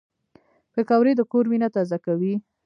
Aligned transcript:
پکورې 0.73 1.11
د 1.17 1.21
کور 1.31 1.45
مینه 1.51 1.67
تازه 1.75 1.97
کوي 2.05 2.33